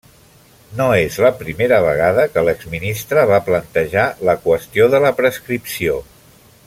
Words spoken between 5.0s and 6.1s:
la prescripció.